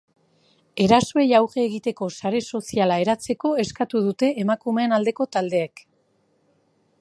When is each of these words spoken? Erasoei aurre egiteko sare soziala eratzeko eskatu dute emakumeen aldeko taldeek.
Erasoei 0.85 1.25
aurre 1.39 1.61
egiteko 1.65 2.07
sare 2.15 2.41
soziala 2.59 2.97
eratzeko 3.03 3.53
eskatu 3.65 4.01
dute 4.07 4.31
emakumeen 4.45 4.97
aldeko 4.99 5.29
taldeek. 5.39 5.85